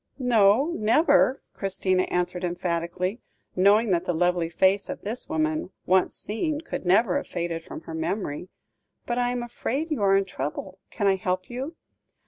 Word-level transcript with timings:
"No, 0.17 0.71
never," 0.79 1.43
Christina 1.53 2.07
answered 2.09 2.43
emphatically, 2.43 3.21
knowing 3.55 3.91
that 3.91 4.05
the 4.05 4.15
lovely 4.15 4.49
face 4.49 4.89
of 4.89 5.01
this 5.03 5.29
woman, 5.29 5.69
once 5.85 6.15
seen, 6.15 6.61
could 6.61 6.85
never 6.87 7.17
have 7.17 7.27
faded 7.27 7.63
from 7.63 7.81
her 7.81 7.93
memory; 7.93 8.49
"but, 9.05 9.19
I 9.19 9.29
am 9.29 9.43
afraid 9.43 9.91
you 9.91 10.01
are 10.01 10.17
in 10.17 10.25
trouble; 10.25 10.79
can 10.89 11.05
I 11.05 11.17
help 11.17 11.51
you? 11.51 11.75